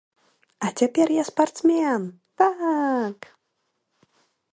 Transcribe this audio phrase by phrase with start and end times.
[0.67, 2.07] А цяпер я спартсмен,
[2.43, 3.19] так!!!